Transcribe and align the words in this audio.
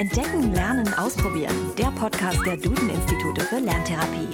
Entdecken, 0.00 0.54
Lernen, 0.54 0.94
Ausprobieren. 0.94 1.76
Der 1.76 1.90
Podcast 1.90 2.38
der 2.46 2.56
Duden-Institute 2.56 3.42
für 3.42 3.58
Lerntherapie. 3.58 4.28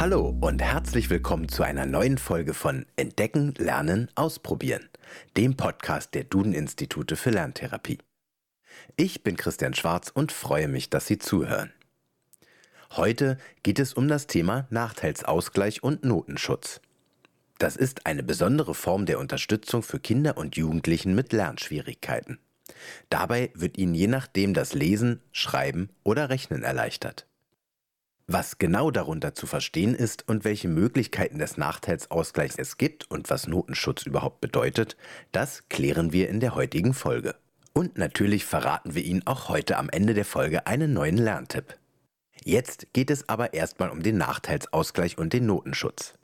Hallo 0.00 0.34
und 0.40 0.62
herzlich 0.62 1.10
willkommen 1.10 1.50
zu 1.50 1.62
einer 1.62 1.84
neuen 1.84 2.16
Folge 2.16 2.54
von 2.54 2.86
Entdecken, 2.96 3.52
Lernen, 3.58 4.08
Ausprobieren, 4.14 4.88
dem 5.36 5.58
Podcast 5.58 6.14
der 6.14 6.24
Duden-Institute 6.24 7.16
für 7.16 7.28
Lerntherapie. 7.28 7.98
Ich 8.96 9.22
bin 9.22 9.36
Christian 9.36 9.74
Schwarz 9.74 10.08
und 10.08 10.32
freue 10.32 10.68
mich, 10.68 10.88
dass 10.88 11.06
Sie 11.06 11.18
zuhören. 11.18 11.70
Heute 12.92 13.36
geht 13.62 13.78
es 13.78 13.92
um 13.92 14.08
das 14.08 14.26
Thema 14.26 14.66
Nachteilsausgleich 14.70 15.82
und 15.82 16.02
Notenschutz. 16.02 16.80
Das 17.58 17.76
ist 17.76 18.06
eine 18.06 18.22
besondere 18.22 18.74
Form 18.74 19.06
der 19.06 19.18
Unterstützung 19.18 19.82
für 19.82 19.98
Kinder 19.98 20.36
und 20.36 20.56
Jugendlichen 20.56 21.14
mit 21.14 21.32
Lernschwierigkeiten. 21.32 22.38
Dabei 23.08 23.50
wird 23.54 23.78
ihnen 23.78 23.94
je 23.94 24.08
nachdem 24.08 24.52
das 24.52 24.74
Lesen, 24.74 25.20
Schreiben 25.32 25.90
oder 26.02 26.28
Rechnen 26.28 26.62
erleichtert. 26.62 27.26
Was 28.28 28.58
genau 28.58 28.90
darunter 28.90 29.34
zu 29.34 29.46
verstehen 29.46 29.94
ist 29.94 30.28
und 30.28 30.44
welche 30.44 30.66
Möglichkeiten 30.66 31.38
des 31.38 31.56
Nachteilsausgleichs 31.56 32.56
es 32.58 32.76
gibt 32.76 33.08
und 33.08 33.30
was 33.30 33.46
Notenschutz 33.46 34.02
überhaupt 34.02 34.40
bedeutet, 34.40 34.96
das 35.30 35.68
klären 35.68 36.12
wir 36.12 36.28
in 36.28 36.40
der 36.40 36.56
heutigen 36.56 36.92
Folge. 36.92 37.36
Und 37.72 37.98
natürlich 37.98 38.44
verraten 38.44 38.94
wir 38.94 39.04
Ihnen 39.04 39.26
auch 39.26 39.48
heute 39.48 39.76
am 39.76 39.88
Ende 39.90 40.12
der 40.12 40.24
Folge 40.24 40.66
einen 40.66 40.92
neuen 40.92 41.18
Lerntipp. 41.18 41.78
Jetzt 42.42 42.88
geht 42.92 43.10
es 43.10 43.28
aber 43.28 43.54
erstmal 43.54 43.90
um 43.90 44.02
den 44.02 44.16
Nachteilsausgleich 44.16 45.18
und 45.18 45.32
den 45.32 45.46
Notenschutz. 45.46 46.14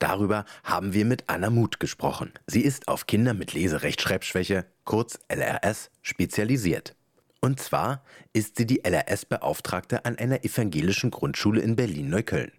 Darüber 0.00 0.46
haben 0.64 0.94
wir 0.94 1.04
mit 1.04 1.24
Anna 1.28 1.50
Muth 1.50 1.78
gesprochen. 1.78 2.32
Sie 2.46 2.62
ist 2.62 2.88
auf 2.88 3.06
Kinder 3.06 3.34
mit 3.34 3.52
Leserechtschreibschwäche, 3.52 4.64
kurz 4.84 5.18
LRS, 5.28 5.90
spezialisiert. 6.00 6.96
Und 7.42 7.60
zwar 7.60 8.02
ist 8.32 8.56
sie 8.56 8.66
die 8.66 8.82
LRS-Beauftragte 8.82 10.06
an 10.06 10.16
einer 10.16 10.42
evangelischen 10.42 11.10
Grundschule 11.10 11.60
in 11.60 11.76
Berlin-Neukölln. 11.76 12.50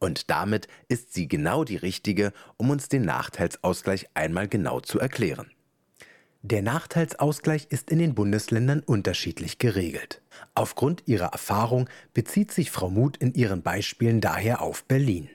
Und 0.00 0.30
damit 0.30 0.66
ist 0.88 1.12
sie 1.14 1.28
genau 1.28 1.62
die 1.62 1.76
Richtige, 1.76 2.32
um 2.56 2.70
uns 2.70 2.88
den 2.88 3.02
Nachteilsausgleich 3.02 4.08
einmal 4.14 4.48
genau 4.48 4.80
zu 4.80 4.98
erklären. 4.98 5.50
Der 6.42 6.62
Nachteilsausgleich 6.62 7.66
ist 7.70 7.90
in 7.90 7.98
den 8.00 8.14
Bundesländern 8.14 8.80
unterschiedlich 8.80 9.58
geregelt. 9.58 10.22
Aufgrund 10.54 11.02
ihrer 11.06 11.26
Erfahrung 11.26 11.88
bezieht 12.14 12.50
sich 12.50 12.72
Frau 12.72 12.90
Muth 12.90 13.18
in 13.18 13.34
ihren 13.34 13.62
Beispielen 13.62 14.20
daher 14.20 14.60
auf 14.62 14.84
Berlin. 14.84 15.28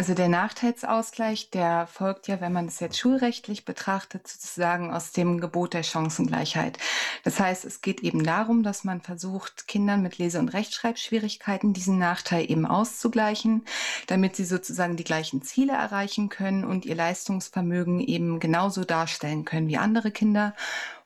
Also 0.00 0.14
der 0.14 0.28
Nachteilsausgleich, 0.28 1.50
der 1.50 1.88
folgt 1.88 2.28
ja, 2.28 2.40
wenn 2.40 2.52
man 2.52 2.68
es 2.68 2.78
jetzt 2.78 3.00
schulrechtlich 3.00 3.64
betrachtet, 3.64 4.28
sozusagen 4.28 4.92
aus 4.94 5.10
dem 5.10 5.40
Gebot 5.40 5.74
der 5.74 5.82
Chancengleichheit. 5.82 6.78
Das 7.24 7.40
heißt, 7.40 7.64
es 7.64 7.80
geht 7.80 8.02
eben 8.02 8.22
darum, 8.22 8.62
dass 8.62 8.84
man 8.84 9.00
versucht, 9.00 9.66
Kindern 9.66 10.00
mit 10.00 10.18
Lese- 10.18 10.38
und 10.38 10.50
Rechtschreibschwierigkeiten 10.50 11.72
diesen 11.72 11.98
Nachteil 11.98 12.48
eben 12.48 12.64
auszugleichen, 12.64 13.64
damit 14.06 14.36
sie 14.36 14.44
sozusagen 14.44 14.96
die 14.96 15.02
gleichen 15.02 15.42
Ziele 15.42 15.72
erreichen 15.72 16.28
können 16.28 16.62
und 16.62 16.86
ihr 16.86 16.94
Leistungsvermögen 16.94 17.98
eben 17.98 18.38
genauso 18.38 18.84
darstellen 18.84 19.44
können 19.44 19.66
wie 19.66 19.78
andere 19.78 20.12
Kinder. 20.12 20.54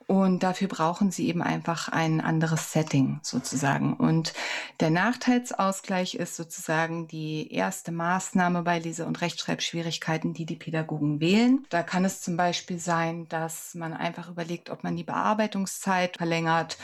Und 0.07 0.43
dafür 0.43 0.67
brauchen 0.67 1.11
sie 1.11 1.27
eben 1.27 1.41
einfach 1.41 1.89
ein 1.89 2.21
anderes 2.21 2.71
Setting 2.71 3.19
sozusagen. 3.21 3.93
Und 3.93 4.33
der 4.79 4.89
Nachteilsausgleich 4.89 6.15
ist 6.15 6.35
sozusagen 6.35 7.07
die 7.07 7.51
erste 7.53 7.91
Maßnahme 7.91 8.63
bei 8.63 8.79
Lese- 8.79 9.05
und 9.05 9.21
Rechtschreibschwierigkeiten, 9.21 10.33
die 10.33 10.45
die 10.45 10.55
Pädagogen 10.55 11.19
wählen. 11.19 11.65
Da 11.69 11.83
kann 11.83 12.05
es 12.05 12.21
zum 12.21 12.37
Beispiel 12.37 12.79
sein, 12.79 13.27
dass 13.29 13.75
man 13.75 13.93
einfach 13.93 14.29
überlegt, 14.29 14.69
ob 14.69 14.83
man 14.83 14.95
die 14.95 15.03
Bearbeitungszeit 15.03 16.17
verlängert 16.17 16.77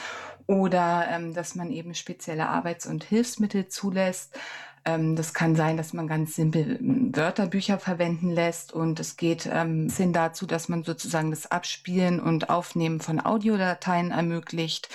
oder 0.46 1.06
ähm, 1.10 1.34
dass 1.34 1.54
man 1.54 1.70
eben 1.70 1.94
spezielle 1.94 2.48
Arbeits- 2.48 2.86
und 2.86 3.04
Hilfsmittel 3.04 3.68
zulässt. 3.68 4.36
Ähm, 4.84 5.14
das 5.14 5.34
kann 5.34 5.56
sein, 5.56 5.76
dass 5.76 5.92
man 5.92 6.06
ganz 6.06 6.34
simpel 6.34 6.78
ähm, 6.80 7.14
Wörterbücher 7.14 7.78
verwenden 7.78 8.30
lässt 8.30 8.72
und 8.72 8.98
es 8.98 9.16
geht 9.16 9.48
ähm, 9.52 9.90
hin 9.94 10.12
dazu, 10.12 10.46
dass 10.46 10.68
man 10.68 10.84
sozusagen 10.84 11.30
das 11.30 11.50
Abspielen 11.50 12.20
und 12.20 12.48
Aufnehmen 12.48 13.00
von 13.00 13.20
Audiodateien 13.24 14.10
ermöglicht. 14.10 14.88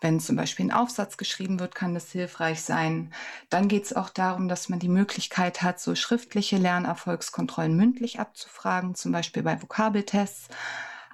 Wenn 0.00 0.18
zum 0.18 0.36
Beispiel 0.36 0.66
ein 0.66 0.72
Aufsatz 0.72 1.16
geschrieben 1.16 1.60
wird, 1.60 1.74
kann 1.74 1.94
das 1.94 2.10
hilfreich 2.10 2.62
sein. 2.62 3.12
Dann 3.48 3.68
geht 3.68 3.84
es 3.84 3.94
auch 3.94 4.10
darum, 4.10 4.48
dass 4.48 4.68
man 4.68 4.80
die 4.80 4.88
Möglichkeit 4.88 5.62
hat, 5.62 5.80
so 5.80 5.94
schriftliche 5.94 6.56
Lernerfolgskontrollen 6.56 7.76
mündlich 7.76 8.18
abzufragen, 8.20 8.94
zum 8.94 9.12
Beispiel 9.12 9.42
bei 9.42 9.60
Vokabeltests 9.62 10.48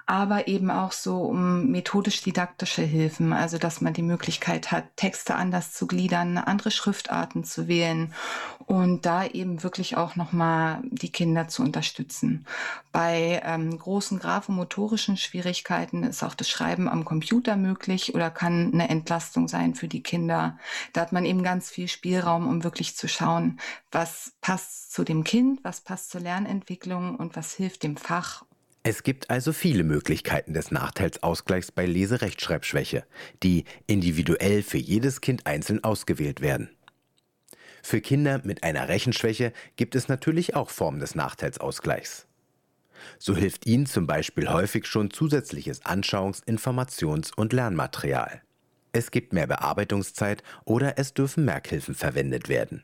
aber 0.07 0.47
eben 0.47 0.69
auch 0.69 0.91
so 0.91 1.21
um 1.21 1.71
methodisch-didaktische 1.71 2.83
Hilfen, 2.83 3.33
also 3.33 3.57
dass 3.57 3.81
man 3.81 3.93
die 3.93 4.03
Möglichkeit 4.03 4.71
hat, 4.71 4.85
Texte 4.95 5.35
anders 5.35 5.73
zu 5.73 5.87
gliedern, 5.87 6.37
andere 6.37 6.69
Schriftarten 6.69 7.43
zu 7.43 7.67
wählen 7.67 8.13
und 8.67 9.05
da 9.05 9.25
eben 9.25 9.63
wirklich 9.63 9.97
auch 9.97 10.15
nochmal 10.15 10.81
die 10.83 11.11
Kinder 11.11 11.47
zu 11.47 11.63
unterstützen. 11.63 12.45
Bei 12.91 13.41
ähm, 13.43 13.77
großen 13.77 14.19
graphomotorischen 14.19 15.17
Schwierigkeiten 15.17 16.03
ist 16.03 16.23
auch 16.23 16.35
das 16.35 16.49
Schreiben 16.49 16.87
am 16.87 17.03
Computer 17.03 17.55
möglich 17.55 18.13
oder 18.13 18.29
kann 18.29 18.73
eine 18.73 18.89
Entlastung 18.89 19.47
sein 19.47 19.73
für 19.73 19.87
die 19.87 20.03
Kinder. 20.03 20.57
Da 20.93 21.01
hat 21.01 21.13
man 21.13 21.25
eben 21.25 21.43
ganz 21.43 21.69
viel 21.69 21.87
Spielraum, 21.87 22.47
um 22.47 22.63
wirklich 22.63 22.95
zu 22.95 23.07
schauen, 23.07 23.59
was 23.91 24.33
passt 24.41 24.93
zu 24.93 25.03
dem 25.03 25.23
Kind, 25.23 25.63
was 25.63 25.81
passt 25.81 26.11
zur 26.11 26.21
Lernentwicklung 26.21 27.15
und 27.15 27.35
was 27.35 27.53
hilft 27.53 27.83
dem 27.83 27.97
Fach 27.97 28.45
es 28.87 29.01
gibt 29.01 29.31
also 29.31 29.51
viele 29.51 29.83
Möglichkeiten 29.83 30.53
des 30.53 30.69
Nachteilsausgleichs 30.69 31.71
bei 31.71 31.87
Leserechtschreibschwäche, 31.87 33.03
die 33.41 33.65
individuell 33.87 34.61
für 34.61 34.77
jedes 34.77 35.21
Kind 35.21 35.47
einzeln 35.47 35.83
ausgewählt 35.83 36.39
werden. 36.39 36.69
Für 37.81 37.99
Kinder 37.99 38.41
mit 38.43 38.63
einer 38.63 38.87
Rechenschwäche 38.87 39.53
gibt 39.75 39.95
es 39.95 40.07
natürlich 40.07 40.55
auch 40.55 40.69
Formen 40.69 40.99
des 40.99 41.15
Nachteilsausgleichs. 41.15 42.27
So 43.17 43.35
hilft 43.35 43.65
ihnen 43.65 43.87
zum 43.87 44.05
Beispiel 44.05 44.49
häufig 44.49 44.85
schon 44.85 45.09
zusätzliches 45.09 45.83
Anschauungs-, 45.83 46.45
Informations- 46.45 47.33
und 47.35 47.53
Lernmaterial. 47.53 48.43
Es 48.91 49.09
gibt 49.09 49.33
mehr 49.33 49.47
Bearbeitungszeit 49.47 50.43
oder 50.63 50.99
es 50.99 51.15
dürfen 51.15 51.43
Merkhilfen 51.43 51.95
verwendet 51.95 52.49
werden. 52.49 52.83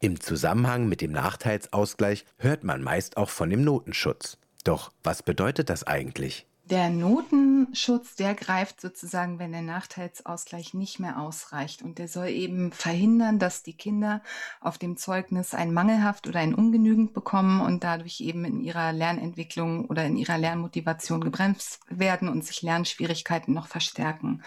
Im 0.00 0.20
Zusammenhang 0.20 0.88
mit 0.88 1.00
dem 1.00 1.12
Nachteilsausgleich 1.12 2.24
hört 2.38 2.64
man 2.64 2.82
meist 2.82 3.16
auch 3.16 3.30
von 3.30 3.50
dem 3.50 3.62
Notenschutz. 3.62 4.36
Doch 4.64 4.92
was 5.02 5.22
bedeutet 5.22 5.70
das 5.70 5.84
eigentlich? 5.84 6.46
Der 6.70 6.88
Notenschutz, 6.88 8.14
der 8.14 8.34
greift 8.34 8.80
sozusagen, 8.80 9.40
wenn 9.40 9.50
der 9.50 9.62
Nachteilsausgleich 9.62 10.72
nicht 10.72 11.00
mehr 11.00 11.18
ausreicht. 11.18 11.82
Und 11.82 11.98
der 11.98 12.06
soll 12.06 12.28
eben 12.28 12.70
verhindern, 12.70 13.40
dass 13.40 13.64
die 13.64 13.72
Kinder 13.72 14.22
auf 14.60 14.78
dem 14.78 14.96
Zeugnis 14.96 15.52
ein 15.52 15.72
mangelhaft 15.74 16.28
oder 16.28 16.38
ein 16.38 16.54
ungenügend 16.54 17.12
bekommen 17.12 17.60
und 17.60 17.82
dadurch 17.82 18.20
eben 18.20 18.44
in 18.44 18.60
ihrer 18.60 18.92
Lernentwicklung 18.92 19.86
oder 19.86 20.04
in 20.04 20.16
ihrer 20.16 20.38
Lernmotivation 20.38 21.20
gebremst 21.20 21.80
werden 21.88 22.28
und 22.28 22.44
sich 22.44 22.62
Lernschwierigkeiten 22.62 23.52
noch 23.52 23.66
verstärken. 23.66 24.44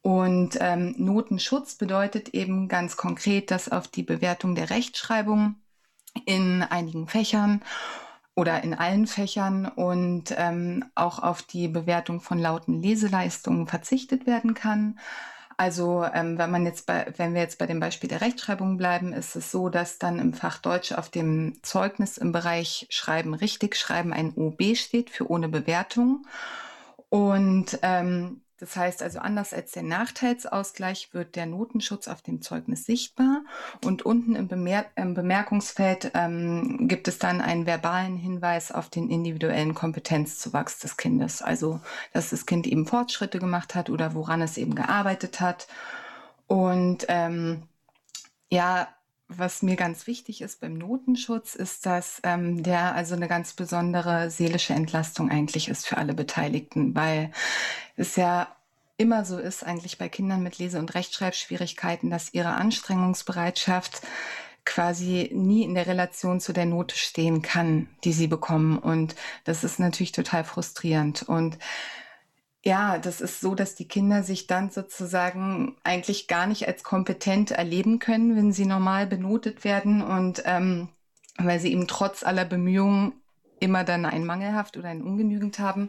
Und 0.00 0.56
ähm, 0.58 0.94
Notenschutz 0.96 1.74
bedeutet 1.74 2.30
eben 2.30 2.66
ganz 2.66 2.96
konkret, 2.96 3.50
dass 3.50 3.70
auf 3.70 3.88
die 3.88 4.02
Bewertung 4.02 4.54
der 4.54 4.70
Rechtschreibung 4.70 5.56
in 6.24 6.62
einigen 6.62 7.08
Fächern 7.08 7.62
oder 8.34 8.62
in 8.64 8.74
allen 8.74 9.06
Fächern 9.06 9.66
und 9.66 10.34
ähm, 10.36 10.84
auch 10.94 11.22
auf 11.22 11.42
die 11.42 11.68
Bewertung 11.68 12.20
von 12.20 12.38
lauten 12.38 12.80
Leseleistungen 12.80 13.66
verzichtet 13.66 14.26
werden 14.26 14.54
kann. 14.54 14.98
Also 15.58 16.04
ähm, 16.12 16.38
wenn 16.38 16.50
man 16.50 16.64
jetzt 16.64 16.86
bei, 16.86 17.12
wenn 17.18 17.34
wir 17.34 17.42
jetzt 17.42 17.58
bei 17.58 17.66
dem 17.66 17.78
Beispiel 17.78 18.08
der 18.08 18.22
Rechtschreibung 18.22 18.78
bleiben, 18.78 19.12
ist 19.12 19.36
es 19.36 19.50
so, 19.50 19.68
dass 19.68 19.98
dann 19.98 20.18
im 20.18 20.32
Fach 20.32 20.58
Deutsch 20.58 20.92
auf 20.92 21.10
dem 21.10 21.58
Zeugnis 21.62 22.16
im 22.18 22.32
Bereich 22.32 22.86
Schreiben 22.90 23.34
richtig 23.34 23.76
Schreiben 23.76 24.12
ein 24.12 24.32
OB 24.34 24.76
steht 24.76 25.10
für 25.10 25.30
ohne 25.30 25.48
Bewertung. 25.48 26.26
Und 27.10 27.78
ähm, 27.82 28.40
das 28.58 28.76
heißt 28.76 29.02
also, 29.02 29.18
anders 29.18 29.52
als 29.52 29.72
der 29.72 29.82
Nachteilsausgleich 29.82 31.12
wird 31.12 31.34
der 31.36 31.46
Notenschutz 31.46 32.06
auf 32.06 32.22
dem 32.22 32.42
Zeugnis 32.42 32.84
sichtbar 32.84 33.42
und 33.84 34.02
unten 34.06 34.36
im, 34.36 34.48
Bemer 34.48 34.84
im 34.94 35.14
Bemerkungsfeld 35.14 36.12
ähm, 36.14 36.86
gibt 36.86 37.08
es 37.08 37.18
dann 37.18 37.40
einen 37.40 37.66
verbalen 37.66 38.16
Hinweis 38.16 38.70
auf 38.70 38.88
den 38.88 39.10
individuellen 39.10 39.74
Kompetenzzuwachs 39.74 40.78
des 40.78 40.96
Kindes. 40.96 41.42
Also, 41.42 41.80
dass 42.12 42.30
das 42.30 42.46
Kind 42.46 42.66
eben 42.66 42.86
Fortschritte 42.86 43.38
gemacht 43.38 43.74
hat 43.74 43.90
oder 43.90 44.14
woran 44.14 44.42
es 44.42 44.56
eben 44.56 44.74
gearbeitet 44.74 45.40
hat. 45.40 45.66
Und 46.46 47.06
ähm, 47.08 47.64
ja, 48.48 48.88
was 49.38 49.62
mir 49.62 49.76
ganz 49.76 50.06
wichtig 50.06 50.42
ist 50.42 50.60
beim 50.60 50.74
Notenschutz, 50.74 51.54
ist, 51.54 51.86
dass 51.86 52.20
ähm, 52.24 52.62
der 52.62 52.94
also 52.94 53.14
eine 53.14 53.28
ganz 53.28 53.52
besondere 53.54 54.30
seelische 54.30 54.74
Entlastung 54.74 55.30
eigentlich 55.30 55.68
ist 55.68 55.86
für 55.86 55.96
alle 55.96 56.14
Beteiligten, 56.14 56.94
weil 56.94 57.30
es 57.96 58.16
ja 58.16 58.48
immer 58.96 59.24
so 59.24 59.38
ist, 59.38 59.64
eigentlich 59.64 59.98
bei 59.98 60.08
Kindern 60.08 60.42
mit 60.42 60.58
Lese- 60.58 60.78
und 60.78 60.94
Rechtschreibschwierigkeiten, 60.94 62.10
dass 62.10 62.34
ihre 62.34 62.54
Anstrengungsbereitschaft 62.54 64.02
quasi 64.64 65.30
nie 65.34 65.64
in 65.64 65.74
der 65.74 65.86
Relation 65.86 66.40
zu 66.40 66.52
der 66.52 66.66
Note 66.66 66.96
stehen 66.96 67.42
kann, 67.42 67.88
die 68.04 68.12
sie 68.12 68.28
bekommen. 68.28 68.78
Und 68.78 69.16
das 69.44 69.64
ist 69.64 69.80
natürlich 69.80 70.12
total 70.12 70.44
frustrierend. 70.44 71.22
Und 71.22 71.58
ja, 72.64 72.98
das 72.98 73.20
ist 73.20 73.40
so, 73.40 73.54
dass 73.54 73.74
die 73.74 73.88
Kinder 73.88 74.22
sich 74.22 74.46
dann 74.46 74.70
sozusagen 74.70 75.76
eigentlich 75.82 76.28
gar 76.28 76.46
nicht 76.46 76.68
als 76.68 76.84
kompetent 76.84 77.50
erleben 77.50 77.98
können, 77.98 78.36
wenn 78.36 78.52
sie 78.52 78.66
normal 78.66 79.06
benotet 79.06 79.64
werden 79.64 80.00
und 80.00 80.42
ähm, 80.46 80.88
weil 81.38 81.58
sie 81.58 81.72
eben 81.72 81.88
trotz 81.88 82.22
aller 82.22 82.44
Bemühungen 82.44 83.14
immer 83.58 83.84
dann 83.84 84.04
ein 84.04 84.24
mangelhaft 84.24 84.76
oder 84.76 84.88
ein 84.88 85.02
ungenügend 85.02 85.58
haben. 85.58 85.88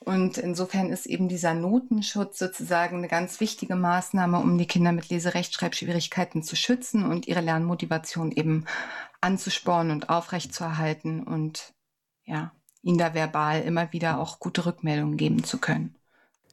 Und 0.00 0.38
insofern 0.38 0.90
ist 0.90 1.06
eben 1.06 1.28
dieser 1.28 1.54
Notenschutz 1.54 2.38
sozusagen 2.38 2.98
eine 2.98 3.08
ganz 3.08 3.40
wichtige 3.40 3.74
Maßnahme, 3.74 4.38
um 4.38 4.58
die 4.58 4.66
Kinder 4.66 4.92
mit 4.92 5.08
Leserechtschreibschwierigkeiten 5.08 6.42
zu 6.42 6.56
schützen 6.56 7.04
und 7.04 7.26
ihre 7.26 7.40
Lernmotivation 7.40 8.32
eben 8.32 8.66
anzuspornen 9.22 9.92
und 9.92 10.10
aufrechtzuerhalten 10.10 11.22
und 11.22 11.74
ja, 12.24 12.52
ihnen 12.82 12.98
da 12.98 13.14
verbal 13.14 13.62
immer 13.62 13.92
wieder 13.92 14.18
auch 14.18 14.38
gute 14.38 14.66
Rückmeldungen 14.66 15.16
geben 15.16 15.44
zu 15.44 15.58
können. 15.58 15.96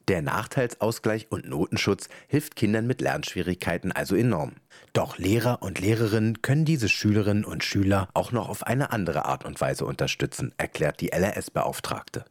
Der 0.08 0.22
Nachteilsausgleich 0.22 1.28
und 1.30 1.48
Notenschutz 1.48 2.08
hilft 2.28 2.56
Kindern 2.56 2.86
mit 2.86 3.00
Lernschwierigkeiten 3.00 3.92
also 3.92 4.16
enorm. 4.16 4.54
Doch 4.92 5.18
Lehrer 5.18 5.62
und 5.62 5.80
Lehrerinnen 5.80 6.42
können 6.42 6.64
diese 6.64 6.88
Schülerinnen 6.88 7.44
und 7.44 7.64
Schüler 7.64 8.08
auch 8.14 8.32
noch 8.32 8.48
auf 8.48 8.66
eine 8.66 8.92
andere 8.92 9.24
Art 9.24 9.44
und 9.44 9.60
Weise 9.60 9.86
unterstützen, 9.86 10.52
erklärt 10.56 11.00
die 11.00 11.12
LRS-Beauftragte. 11.12 12.24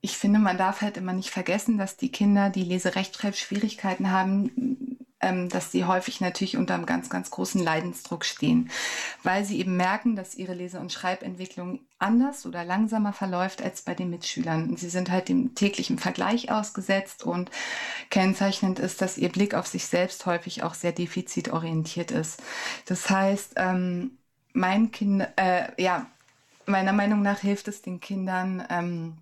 Ich 0.00 0.16
finde, 0.16 0.38
man 0.38 0.58
darf 0.58 0.82
halt 0.82 0.96
immer 0.96 1.12
nicht 1.12 1.30
vergessen, 1.30 1.78
dass 1.78 1.96
die 1.96 2.12
Kinder, 2.12 2.50
die 2.50 2.64
Leserechtschreibschwierigkeiten 2.64 4.10
haben, 4.10 4.96
ähm, 5.20 5.48
dass 5.48 5.72
sie 5.72 5.84
häufig 5.84 6.20
natürlich 6.20 6.56
unter 6.56 6.74
einem 6.74 6.86
ganz, 6.86 7.10
ganz 7.10 7.30
großen 7.30 7.62
Leidensdruck 7.62 8.24
stehen, 8.24 8.70
weil 9.22 9.44
sie 9.44 9.58
eben 9.58 9.76
merken, 9.76 10.14
dass 10.14 10.34
ihre 10.34 10.54
Lese- 10.54 10.80
und 10.80 10.92
Schreibentwicklung 10.92 11.80
anders 11.98 12.44
oder 12.44 12.64
langsamer 12.64 13.12
verläuft 13.12 13.62
als 13.62 13.82
bei 13.82 13.94
den 13.94 14.10
Mitschülern. 14.10 14.76
Sie 14.76 14.90
sind 14.90 15.10
halt 15.10 15.28
dem 15.28 15.54
täglichen 15.54 15.98
Vergleich 15.98 16.50
ausgesetzt 16.50 17.24
und 17.24 17.50
kennzeichnend 18.10 18.78
ist, 18.78 19.00
dass 19.00 19.18
ihr 19.18 19.30
Blick 19.30 19.54
auf 19.54 19.66
sich 19.66 19.86
selbst 19.86 20.26
häufig 20.26 20.62
auch 20.62 20.74
sehr 20.74 20.92
defizitorientiert 20.92 22.10
ist. 22.10 22.42
Das 22.84 23.08
heißt, 23.08 23.54
ähm, 23.56 24.18
mein 24.52 24.90
Kind, 24.90 25.26
äh, 25.36 25.68
ja, 25.82 26.06
meiner 26.66 26.92
Meinung 26.92 27.22
nach 27.22 27.38
hilft 27.38 27.68
es 27.68 27.82
den 27.82 28.00
Kindern, 28.00 28.64
ähm, 28.68 29.18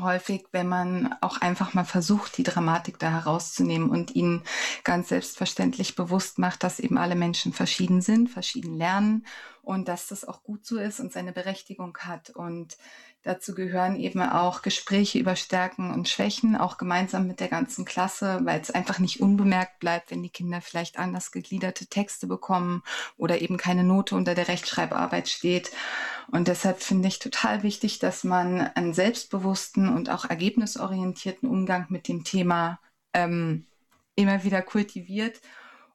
häufig, 0.00 0.44
wenn 0.52 0.68
man 0.68 1.14
auch 1.20 1.40
einfach 1.40 1.74
mal 1.74 1.84
versucht, 1.84 2.38
die 2.38 2.42
Dramatik 2.44 2.98
da 2.98 3.10
herauszunehmen 3.10 3.90
und 3.90 4.14
ihnen 4.14 4.42
ganz 4.84 5.08
selbstverständlich 5.08 5.96
bewusst 5.96 6.38
macht, 6.38 6.64
dass 6.64 6.80
eben 6.80 6.96
alle 6.96 7.14
Menschen 7.14 7.52
verschieden 7.52 8.00
sind, 8.00 8.30
verschieden 8.30 8.74
lernen 8.74 9.26
und 9.62 9.86
dass 9.86 10.08
das 10.08 10.24
auch 10.26 10.42
gut 10.42 10.66
so 10.66 10.76
ist 10.76 10.98
und 10.98 11.12
seine 11.12 11.32
Berechtigung 11.32 11.96
hat. 11.98 12.30
Und 12.30 12.76
dazu 13.22 13.54
gehören 13.54 13.94
eben 13.96 14.20
auch 14.20 14.62
Gespräche 14.62 15.20
über 15.20 15.36
Stärken 15.36 15.92
und 15.92 16.08
Schwächen, 16.08 16.56
auch 16.56 16.78
gemeinsam 16.78 17.28
mit 17.28 17.38
der 17.38 17.48
ganzen 17.48 17.84
Klasse, 17.84 18.40
weil 18.42 18.60
es 18.60 18.72
einfach 18.72 18.98
nicht 18.98 19.20
unbemerkt 19.20 19.78
bleibt, 19.78 20.10
wenn 20.10 20.22
die 20.22 20.30
Kinder 20.30 20.60
vielleicht 20.60 20.98
anders 20.98 21.30
gegliederte 21.30 21.86
Texte 21.86 22.26
bekommen 22.26 22.82
oder 23.16 23.40
eben 23.40 23.56
keine 23.56 23.84
Note 23.84 24.16
unter 24.16 24.34
der 24.34 24.48
Rechtschreibarbeit 24.48 25.28
steht. 25.28 25.70
Und 26.32 26.48
deshalb 26.48 26.82
finde 26.82 27.06
ich 27.06 27.20
total 27.20 27.62
wichtig, 27.62 28.00
dass 28.00 28.24
man 28.24 28.60
einen 28.60 28.94
selbstbewussten 28.94 29.94
und 29.94 30.10
auch 30.10 30.24
ergebnisorientierten 30.24 31.48
Umgang 31.48 31.86
mit 31.88 32.08
dem 32.08 32.24
Thema 32.24 32.80
ähm, 33.14 33.66
immer 34.16 34.42
wieder 34.42 34.60
kultiviert 34.60 35.40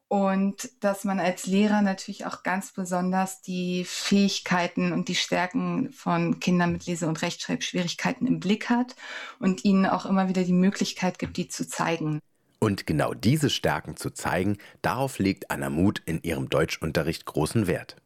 und 0.09 0.69
dass 0.79 1.03
man 1.03 1.19
als 1.19 1.45
Lehrer 1.47 1.81
natürlich 1.81 2.25
auch 2.25 2.43
ganz 2.43 2.71
besonders 2.71 3.41
die 3.41 3.83
Fähigkeiten 3.85 4.93
und 4.93 5.09
die 5.09 5.15
Stärken 5.15 5.91
von 5.91 6.39
Kindern 6.39 6.71
mit 6.71 6.85
Lese- 6.85 7.07
und 7.07 7.21
Rechtschreibschwierigkeiten 7.21 8.25
im 8.25 8.39
Blick 8.39 8.69
hat 8.69 8.95
und 9.39 9.65
ihnen 9.65 9.85
auch 9.85 10.05
immer 10.05 10.29
wieder 10.29 10.43
die 10.43 10.53
Möglichkeit 10.53 11.19
gibt, 11.19 11.37
die 11.37 11.49
zu 11.49 11.67
zeigen. 11.67 12.19
Und 12.59 12.87
genau 12.87 13.13
diese 13.13 13.49
Stärken 13.49 13.97
zu 13.97 14.09
zeigen, 14.09 14.57
darauf 14.81 15.19
legt 15.19 15.51
Anna 15.51 15.69
Muth 15.69 16.01
in 16.05 16.23
ihrem 16.23 16.49
Deutschunterricht 16.49 17.25
großen 17.25 17.67
Wert. 17.67 17.97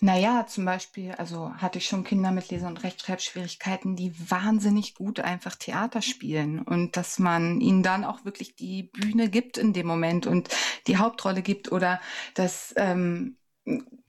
Naja, 0.00 0.46
zum 0.46 0.64
Beispiel, 0.64 1.10
also 1.12 1.52
hatte 1.54 1.78
ich 1.78 1.86
schon 1.88 2.04
Kinder 2.04 2.30
mit 2.30 2.50
Lese- 2.50 2.66
und 2.68 2.84
Rechtschreibschwierigkeiten, 2.84 3.96
die 3.96 4.12
wahnsinnig 4.30 4.94
gut 4.94 5.18
einfach 5.18 5.56
Theater 5.56 6.02
spielen 6.02 6.60
und 6.62 6.96
dass 6.96 7.18
man 7.18 7.60
ihnen 7.60 7.82
dann 7.82 8.04
auch 8.04 8.24
wirklich 8.24 8.54
die 8.54 8.84
Bühne 8.84 9.28
gibt 9.28 9.58
in 9.58 9.72
dem 9.72 9.88
Moment 9.88 10.26
und 10.28 10.50
die 10.86 10.98
Hauptrolle 10.98 11.42
gibt 11.42 11.72
oder 11.72 12.00
dass 12.34 12.72
ähm, 12.76 13.38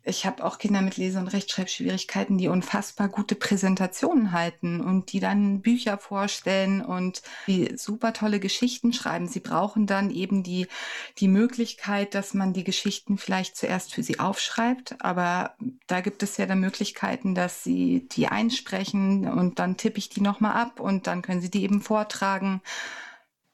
ich 0.09 0.25
habe 0.25 0.43
auch 0.43 0.57
Kinder 0.57 0.81
mit 0.81 0.97
Lese- 0.97 1.19
und 1.19 1.27
Rechtschreibschwierigkeiten, 1.27 2.37
die 2.37 2.47
unfassbar 2.47 3.07
gute 3.07 3.35
Präsentationen 3.35 4.31
halten 4.31 4.81
und 4.81 5.11
die 5.13 5.19
dann 5.19 5.61
Bücher 5.61 5.97
vorstellen 5.97 6.81
und 6.83 7.21
die 7.47 7.77
super 7.77 8.13
tolle 8.13 8.39
Geschichten 8.39 8.91
schreiben. 8.91 9.27
Sie 9.27 9.39
brauchen 9.39 9.87
dann 9.87 10.11
eben 10.11 10.43
die, 10.43 10.67
die 11.19 11.27
Möglichkeit, 11.27 12.15
dass 12.15 12.33
man 12.33 12.53
die 12.53 12.63
Geschichten 12.63 13.17
vielleicht 13.17 13.55
zuerst 13.55 13.93
für 13.93 14.03
sie 14.03 14.19
aufschreibt. 14.19 14.95
Aber 14.99 15.55
da 15.87 16.01
gibt 16.01 16.23
es 16.23 16.37
ja 16.37 16.45
dann 16.45 16.59
Möglichkeiten, 16.59 17.35
dass 17.35 17.63
sie 17.63 18.07
die 18.11 18.27
einsprechen 18.27 19.29
und 19.29 19.59
dann 19.59 19.77
tippe 19.77 19.99
ich 19.99 20.09
die 20.09 20.21
nochmal 20.21 20.53
ab 20.53 20.79
und 20.79 21.07
dann 21.07 21.21
können 21.21 21.41
sie 21.41 21.51
die 21.51 21.63
eben 21.63 21.81
vortragen. 21.81 22.61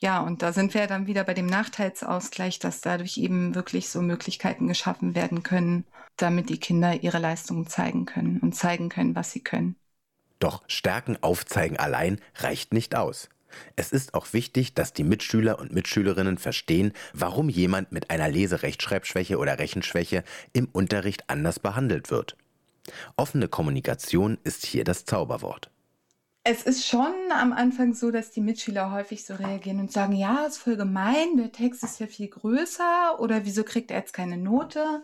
Ja, 0.05 0.19
und 0.21 0.43
da 0.43 0.53
sind 0.53 0.75
wir 0.75 0.85
dann 0.85 1.07
wieder 1.07 1.23
bei 1.23 1.33
dem 1.33 1.47
Nachteilsausgleich, 1.47 2.59
dass 2.59 2.79
dadurch 2.79 3.17
eben 3.17 3.55
wirklich 3.55 3.89
so 3.89 4.03
Möglichkeiten 4.03 4.67
geschaffen 4.67 5.15
werden 5.15 5.41
können, 5.41 5.83
damit 6.15 6.49
die 6.49 6.59
Kinder 6.59 7.01
ihre 7.01 7.17
Leistungen 7.17 7.65
zeigen 7.65 8.05
können 8.05 8.37
und 8.37 8.53
zeigen 8.53 8.89
können, 8.89 9.15
was 9.15 9.31
sie 9.31 9.39
können. 9.39 9.77
Doch 10.37 10.61
Stärken 10.67 11.17
aufzeigen 11.23 11.77
allein 11.77 12.21
reicht 12.35 12.71
nicht 12.71 12.93
aus. 12.95 13.29
Es 13.75 13.91
ist 13.91 14.13
auch 14.13 14.31
wichtig, 14.31 14.75
dass 14.75 14.93
die 14.93 15.03
Mitschüler 15.03 15.57
und 15.57 15.73
Mitschülerinnen 15.73 16.37
verstehen, 16.37 16.93
warum 17.13 17.49
jemand 17.49 17.91
mit 17.91 18.11
einer 18.11 18.29
Leserechtschreibschwäche 18.29 19.39
oder 19.39 19.57
Rechenschwäche 19.57 20.23
im 20.53 20.69
Unterricht 20.71 21.31
anders 21.31 21.57
behandelt 21.57 22.11
wird. 22.11 22.37
Offene 23.15 23.47
Kommunikation 23.47 24.37
ist 24.43 24.67
hier 24.67 24.83
das 24.83 25.05
Zauberwort. 25.05 25.71
Es 26.47 26.61
ist 26.61 26.85
schon 26.85 27.11
am 27.31 27.53
Anfang 27.53 27.95
so, 27.95 28.11
dass 28.11 28.29
die 28.29 28.39
Mitschüler 28.39 28.91
häufig 28.91 29.25
so 29.25 29.33
reagieren 29.33 29.79
und 29.79 29.91
sagen, 29.91 30.13
ja, 30.13 30.45
ist 30.45 30.59
voll 30.59 30.77
gemein, 30.77 31.37
der 31.37 31.51
Text 31.51 31.83
ist 31.83 31.99
ja 31.99 32.05
viel 32.05 32.27
größer 32.27 33.19
oder 33.19 33.45
wieso 33.45 33.63
kriegt 33.63 33.89
er 33.89 33.97
jetzt 33.97 34.13
keine 34.13 34.37
Note? 34.37 35.01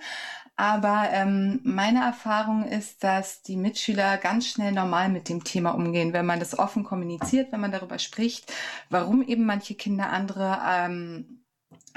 Aber 0.55 1.09
ähm, 1.11 1.59
meine 1.63 2.03
Erfahrung 2.03 2.65
ist, 2.65 3.03
dass 3.03 3.41
die 3.41 3.57
Mitschüler 3.57 4.17
ganz 4.17 4.49
schnell 4.49 4.71
normal 4.71 5.09
mit 5.09 5.29
dem 5.29 5.43
Thema 5.43 5.71
umgehen, 5.71 6.13
wenn 6.13 6.27
man 6.27 6.39
das 6.39 6.59
offen 6.59 6.83
kommuniziert, 6.83 7.51
wenn 7.51 7.61
man 7.61 7.71
darüber 7.71 7.97
spricht, 7.97 8.53
warum 8.91 9.23
eben 9.23 9.47
manche 9.47 9.73
Kinder 9.73 10.11
andere 10.11 10.59
ähm, 10.69 11.40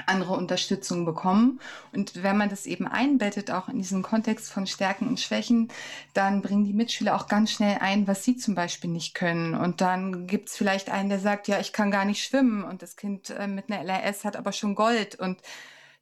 andere 0.05 0.33
Unterstützung 0.33 1.05
bekommen. 1.05 1.59
Und 1.93 2.23
wenn 2.23 2.37
man 2.37 2.49
das 2.49 2.65
eben 2.65 2.87
einbettet, 2.87 3.51
auch 3.51 3.69
in 3.69 3.77
diesen 3.77 4.01
Kontext 4.01 4.51
von 4.51 4.67
Stärken 4.67 5.07
und 5.07 5.19
Schwächen, 5.19 5.69
dann 6.13 6.41
bringen 6.41 6.65
die 6.65 6.73
Mitschüler 6.73 7.15
auch 7.15 7.27
ganz 7.27 7.51
schnell 7.51 7.77
ein, 7.81 8.07
was 8.07 8.23
sie 8.23 8.37
zum 8.37 8.55
Beispiel 8.55 8.89
nicht 8.89 9.15
können. 9.15 9.55
Und 9.55 9.81
dann 9.81 10.27
gibt 10.27 10.49
es 10.49 10.57
vielleicht 10.57 10.89
einen, 10.89 11.09
der 11.09 11.19
sagt, 11.19 11.47
ja, 11.47 11.59
ich 11.59 11.73
kann 11.73 11.91
gar 11.91 12.05
nicht 12.05 12.23
schwimmen 12.23 12.63
und 12.63 12.81
das 12.81 12.95
Kind 12.95 13.29
äh, 13.29 13.47
mit 13.47 13.71
einer 13.71 13.83
LRS 13.83 14.25
hat 14.25 14.35
aber 14.35 14.51
schon 14.51 14.75
Gold. 14.75 15.15
Und 15.15 15.41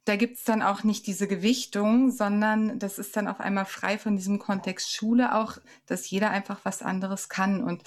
da 0.04 0.16
gibt 0.16 0.36
es 0.36 0.44
dann 0.44 0.62
auch 0.62 0.84
nicht 0.84 1.06
diese 1.06 1.26
Gewichtung, 1.26 2.10
sondern 2.10 2.78
das 2.78 2.98
ist 2.98 3.16
dann 3.16 3.26
auf 3.26 3.40
einmal 3.40 3.64
frei 3.64 3.96
von 3.98 4.16
diesem 4.16 4.38
Kontext 4.38 4.92
Schule 4.92 5.34
auch, 5.34 5.56
dass 5.86 6.10
jeder 6.10 6.30
einfach 6.30 6.60
was 6.64 6.82
anderes 6.82 7.28
kann. 7.30 7.64
Und 7.64 7.82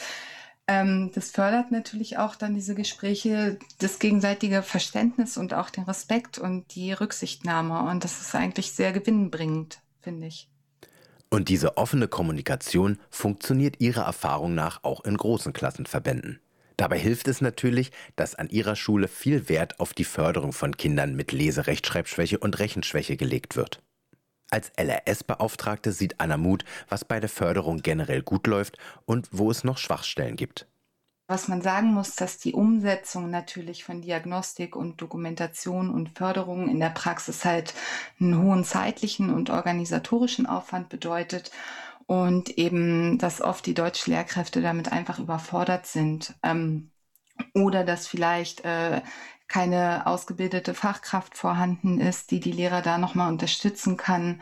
ähm, 0.68 1.12
das 1.16 1.32
fördert 1.32 1.72
natürlich 1.72 2.18
auch 2.18 2.36
dann 2.36 2.54
diese 2.54 2.76
Gespräche, 2.76 3.58
das 3.80 4.00
gegenseitige 4.00 4.62
Verständnis 4.62 5.38
und 5.38 5.54
auch 5.54 5.70
den 5.70 5.86
Respekt 5.86 6.38
und 6.38 6.76
die 6.76 6.92
Rücksichtnahme. 6.92 7.90
Und 7.90 8.04
das 8.04 8.22
ist 8.22 8.36
eigentlich 8.36 8.74
sehr 8.74 8.92
gewinnbringend, 8.92 9.80
finde 10.02 10.28
ich. 10.28 10.50
Und 11.30 11.50
diese 11.50 11.78
offene 11.78 12.08
Kommunikation 12.08 13.00
funktioniert 13.10 13.80
Ihrer 13.80 14.04
Erfahrung 14.04 14.56
nach 14.56 14.84
auch 14.84 15.04
in 15.04 15.18
großen 15.18 15.54
Klassenverbänden. 15.54 16.40
Dabei 16.78 17.00
hilft 17.00 17.28
es 17.28 17.42
natürlich, 17.42 17.92
dass 18.16 18.36
an 18.36 18.50
Ihrer 18.50 18.76
Schule 18.76 19.08
viel 19.08 19.50
Wert 19.50 19.80
auf 19.80 19.94
die 19.94 20.04
Förderung 20.04 20.54
von 20.54 20.78
Kindern 20.78 21.16
mit 21.16 21.32
Leserechtschreibschwäche 21.32 22.38
und 22.38 22.60
Rechenschwäche 22.60 23.18
gelegt 23.18 23.56
wird. 23.56 23.82
Als 24.50 24.72
LRS-Beauftragte 24.78 25.92
sieht 25.92 26.20
Anna 26.20 26.38
Muth, 26.38 26.64
was 26.88 27.04
bei 27.04 27.20
der 27.20 27.30
Förderung 27.30 27.82
generell 27.82 28.22
gut 28.22 28.48
läuft 28.48 28.78
und 29.06 29.28
wo 29.32 29.52
es 29.52 29.64
noch 29.64 29.78
Schwachstellen 29.78 30.38
gibt. 30.38 30.68
Was 31.30 31.50
man 31.50 31.62
sagen 31.62 31.94
muss, 31.94 32.16
dass 32.16 32.38
die 32.38 32.54
Umsetzung 32.54 33.30
natürlich 33.30 33.84
von 33.84 34.02
Diagnostik 34.02 34.78
und 34.78 35.02
Dokumentation 35.02 35.90
und 35.90 36.18
Förderung 36.18 36.70
in 36.70 36.80
der 36.80 36.90
Praxis 36.90 37.44
halt 37.44 37.74
einen 38.18 38.42
hohen 38.42 38.64
zeitlichen 38.64 39.34
und 39.34 39.50
organisatorischen 39.50 40.46
Aufwand 40.46 40.88
bedeutet 40.88 41.52
und 42.06 42.58
eben, 42.58 43.18
dass 43.18 43.42
oft 43.42 43.66
die 43.66 43.74
deutschen 43.74 44.14
Lehrkräfte 44.14 44.62
damit 44.62 44.94
einfach 44.94 45.20
überfordert 45.20 45.86
sind. 45.86 46.34
Ähm, 46.44 46.92
oder 47.54 47.84
dass 47.84 48.08
vielleicht 48.08 48.64
äh, 48.66 49.02
keine 49.48 50.06
ausgebildete 50.06 50.74
Fachkraft 50.74 51.38
vorhanden 51.38 52.00
ist, 52.02 52.32
die 52.32 52.40
die 52.40 52.52
Lehrer 52.52 52.82
da 52.82 52.98
nochmal 52.98 53.32
unterstützen 53.32 53.96
kann. 53.96 54.42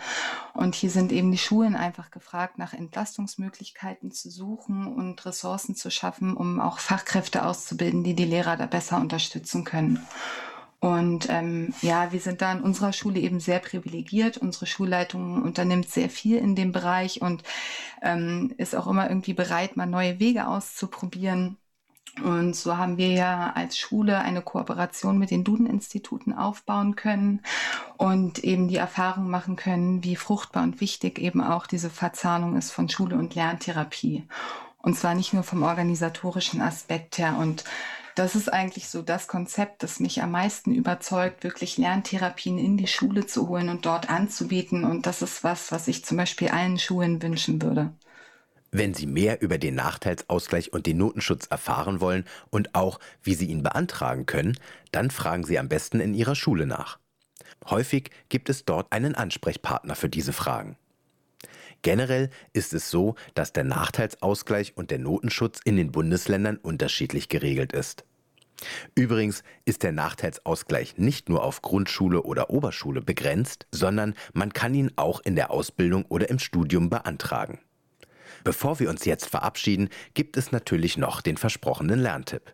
Und 0.54 0.74
hier 0.74 0.90
sind 0.90 1.12
eben 1.12 1.32
die 1.32 1.38
Schulen 1.38 1.76
einfach 1.76 2.10
gefragt, 2.10 2.58
nach 2.58 2.74
Entlastungsmöglichkeiten 2.74 4.12
zu 4.12 4.32
suchen 4.32 4.88
und 4.88 5.24
Ressourcen 5.26 5.76
zu 5.76 5.92
schaffen, 5.92 6.36
um 6.36 6.60
auch 6.60 6.80
Fachkräfte 6.80 7.46
auszubilden, 7.46 8.04
die 8.04 8.16
die 8.16 8.26
Lehrer 8.26 8.58
da 8.58 8.66
besser 8.66 8.98
unterstützen 9.00 9.64
können. 9.64 10.00
Und 10.80 11.30
ähm, 11.30 11.74
ja, 11.82 12.12
wir 12.12 12.20
sind 12.20 12.42
da 12.42 12.52
in 12.52 12.62
unserer 12.62 12.94
Schule 12.94 13.20
eben 13.20 13.40
sehr 13.40 13.60
privilegiert. 13.60 14.38
Unsere 14.38 14.66
Schulleitung 14.66 15.42
unternimmt 15.42 15.90
sehr 15.90 16.10
viel 16.10 16.38
in 16.38 16.56
dem 16.56 16.72
Bereich 16.72 17.22
und 17.22 17.44
ähm, 18.02 18.54
ist 18.58 18.76
auch 18.76 18.88
immer 18.88 19.08
irgendwie 19.10 19.34
bereit, 19.34 19.78
mal 19.78 19.88
neue 19.88 20.20
Wege 20.20 20.48
auszuprobieren. 20.48 21.58
Und 22.24 22.56
so 22.56 22.78
haben 22.78 22.98
wir 22.98 23.10
ja 23.10 23.52
als 23.56 23.78
Schule 23.78 24.20
eine 24.20 24.42
Kooperation 24.42 25.18
mit 25.18 25.32
den 25.32 25.44
Duden-Instituten 25.44 26.34
aufbauen 26.34 26.96
können 26.96 27.42
und 27.98 28.40
eben 28.44 28.68
die 28.68 28.78
Erfahrung 28.78 29.30
machen 29.30 29.56
können, 29.58 30.04
wie 30.04 30.16
fruchtbar 30.16 30.64
und 30.64 30.80
wichtig 30.80 31.20
eben 31.20 31.42
auch 31.42 31.68
diese 31.68 31.90
Verzahnung 31.90 32.56
ist 32.56 32.72
von 32.72 32.88
Schule 32.88 33.18
und 33.18 33.36
Lerntherapie. 33.36 34.24
Und 34.82 34.98
zwar 34.98 35.16
nicht 35.16 35.34
nur 35.34 35.44
vom 35.44 35.64
organisatorischen 35.64 36.62
Aspekt 36.62 37.18
her. 37.18 37.36
Und 37.38 37.66
das 38.16 38.36
ist 38.36 38.52
eigentlich 38.54 38.88
so 38.88 39.02
das 39.02 39.28
Konzept, 39.28 39.84
das 39.84 40.00
mich 40.00 40.24
am 40.24 40.32
meisten 40.32 40.74
überzeugt, 40.74 41.44
wirklich 41.44 41.78
Lerntherapien 41.78 42.58
in 42.58 42.78
die 42.78 42.88
Schule 42.88 43.26
zu 43.26 43.50
holen 43.50 43.68
und 43.68 43.86
dort 43.86 44.10
anzubieten. 44.10 44.86
Und 44.86 45.06
das 45.06 45.22
ist 45.22 45.44
was, 45.44 45.72
was 45.74 45.90
ich 45.90 46.06
zum 46.06 46.18
Beispiel 46.18 46.48
allen 46.48 46.80
Schulen 46.80 47.22
wünschen 47.22 47.62
würde. 47.62 47.92
Wenn 48.78 48.94
Sie 48.94 49.08
mehr 49.08 49.42
über 49.42 49.58
den 49.58 49.76
Nachteilsausgleich 49.76 50.74
und 50.74 50.86
den 50.86 50.98
Notenschutz 50.98 51.46
erfahren 51.46 52.02
wollen 52.02 52.26
und 52.50 52.76
auch, 52.76 53.00
wie 53.24 53.34
Sie 53.34 53.46
ihn 53.46 53.64
beantragen 53.64 54.26
können, 54.26 54.60
dann 54.92 55.12
fragen 55.12 55.46
Sie 55.46 55.58
am 55.58 55.70
besten 55.70 56.02
in 56.02 56.14
Ihrer 56.14 56.36
Schule 56.36 56.66
nach. 56.66 57.00
Häufig 57.70 58.10
gibt 58.28 58.50
es 58.50 58.66
dort 58.66 58.92
einen 58.92 59.16
Ansprechpartner 59.16 59.96
für 59.96 60.10
diese 60.10 60.34
Fragen. 60.34 60.76
Generell 61.84 62.30
ist 62.52 62.74
es 62.74 62.92
so, 62.92 63.16
dass 63.34 63.54
der 63.54 63.64
Nachteilsausgleich 63.64 64.76
und 64.76 64.92
der 64.92 65.00
Notenschutz 65.00 65.62
in 65.64 65.78
den 65.78 65.94
Bundesländern 65.94 66.58
unterschiedlich 66.58 67.30
geregelt 67.30 67.72
ist. 67.72 68.04
Übrigens 68.94 69.44
ist 69.64 69.84
der 69.84 69.94
Nachteilsausgleich 69.94 70.98
nicht 70.98 71.30
nur 71.30 71.46
auf 71.46 71.62
Grundschule 71.62 72.24
oder 72.24 72.50
Oberschule 72.50 73.02
begrenzt, 73.02 73.68
sondern 73.72 74.16
man 74.34 74.52
kann 74.52 74.74
ihn 74.74 74.92
auch 74.98 75.22
in 75.22 75.38
der 75.38 75.52
Ausbildung 75.52 76.04
oder 76.10 76.30
im 76.30 76.40
Studium 76.40 76.90
beantragen. 76.90 77.60
Bevor 78.44 78.80
wir 78.80 78.90
uns 78.90 79.06
jetzt 79.06 79.28
verabschieden, 79.28 79.90
gibt 80.14 80.38
es 80.38 80.52
natürlich 80.52 80.98
noch 80.98 81.22
den 81.22 81.38
versprochenen 81.38 82.00
Lerntipp. 82.00 82.54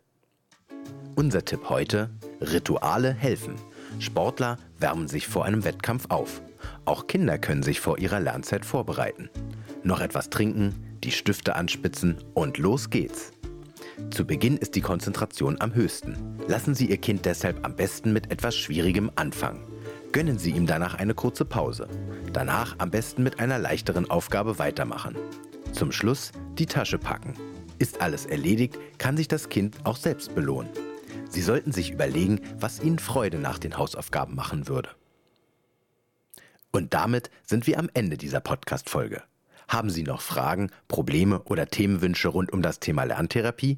Unser 1.16 1.44
Tipp 1.46 1.70
heute, 1.70 2.10
Rituale 2.40 3.14
helfen. 3.14 3.56
Sportler 4.00 4.58
wärmen 4.80 5.08
sich 5.08 5.28
vor 5.28 5.46
einem 5.46 5.64
Wettkampf 5.64 6.06
auf. 6.10 6.42
Auch 6.86 7.08
Kinder 7.08 7.38
können 7.38 7.64
sich 7.64 7.80
vor 7.80 8.00
ihrer 8.00 8.20
Lernzeit 8.20 8.66
vorbereiten. 8.66 9.30
Noch 9.84 10.00
etwas 10.00 10.30
trinken, 10.30 10.98
die 11.04 11.12
Stifte 11.12 11.56
anspitzen 11.56 12.18
und 12.34 12.58
los 12.58 12.90
geht's. 12.90 13.32
Zu 14.10 14.26
Beginn 14.26 14.58
ist 14.58 14.76
die 14.76 14.82
Konzentration 14.82 15.60
am 15.60 15.74
höchsten. 15.74 16.38
Lassen 16.48 16.76
Sie 16.76 16.88
Ihr 16.88 16.98
Kind 16.98 17.26
deshalb 17.26 17.66
am 17.66 17.76
besten 17.76 18.14
mit 18.14 18.32
etwas 18.32 18.56
Schwierigem 18.56 19.12
anfangen. 19.16 19.66
Gönnen 20.12 20.38
Sie 20.38 20.52
ihm 20.52 20.66
danach 20.66 20.96
eine 20.96 21.14
kurze 21.14 21.46
Pause. 21.46 21.88
Danach 22.34 22.76
am 22.80 22.92
besten 22.92 23.24
mit 23.24 23.40
einer 23.40 23.60
leichteren 23.60 24.10
Aufgabe 24.10 24.60
weitermachen. 24.60 25.16
Zum 25.72 25.92
Schluss 25.92 26.32
die 26.58 26.66
Tasche 26.66 26.98
packen. 26.98 27.36
Ist 27.80 28.02
alles 28.02 28.26
erledigt, 28.26 28.78
kann 28.98 29.18
sich 29.18 29.28
das 29.28 29.50
Kind 29.50 29.86
auch 29.86 29.98
selbst 29.98 30.34
belohnen. 30.36 30.72
Sie 31.30 31.42
sollten 31.42 31.72
sich 31.72 31.92
überlegen, 31.92 32.42
was 32.60 32.84
Ihnen 32.84 33.00
Freude 33.00 33.40
nach 33.40 33.58
den 33.58 33.78
Hausaufgaben 33.78 34.36
machen 34.36 34.68
würde. 34.68 34.90
Und 36.72 36.94
damit 36.94 37.32
sind 37.44 37.66
wir 37.68 37.80
am 37.80 37.90
Ende 37.94 38.18
dieser 38.18 38.42
Podcast-Folge. 38.42 39.24
Haben 39.68 39.90
Sie 39.90 40.04
noch 40.04 40.22
Fragen, 40.22 40.70
Probleme 40.88 41.42
oder 41.44 41.68
Themenwünsche 41.68 42.28
rund 42.28 42.52
um 42.52 42.62
das 42.62 42.80
Thema 42.80 43.06
Lerntherapie? 43.06 43.78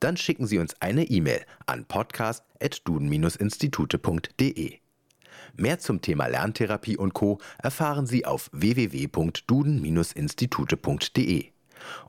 Dann 0.00 0.16
schicken 0.16 0.46
Sie 0.46 0.58
uns 0.58 0.74
eine 0.80 1.04
E-Mail 1.04 1.44
an 1.66 1.84
podcast.duden-institute.de. 1.84 4.80
Mehr 5.56 5.78
zum 5.78 6.00
Thema 6.00 6.26
Lerntherapie 6.26 6.96
und 6.96 7.14
Co. 7.14 7.38
erfahren 7.58 8.06
Sie 8.06 8.26
auf 8.26 8.50
www.duden-institute.de. 8.52 11.46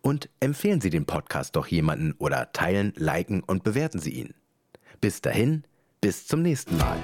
Und 0.01 0.29
empfehlen 0.39 0.81
Sie 0.81 0.89
den 0.89 1.05
Podcast 1.05 1.55
doch 1.55 1.67
jemanden 1.67 2.13
oder 2.17 2.51
teilen, 2.51 2.93
liken 2.95 3.41
und 3.41 3.63
bewerten 3.63 3.99
Sie 3.99 4.11
ihn. 4.11 4.33
Bis 4.99 5.21
dahin, 5.21 5.63
bis 6.01 6.27
zum 6.27 6.41
nächsten 6.41 6.77
Mal. 6.77 6.97